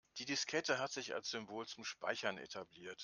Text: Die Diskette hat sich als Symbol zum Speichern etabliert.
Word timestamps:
Die 0.17 0.25
Diskette 0.25 0.79
hat 0.79 0.91
sich 0.91 1.13
als 1.13 1.29
Symbol 1.29 1.67
zum 1.67 1.85
Speichern 1.85 2.39
etabliert. 2.39 2.97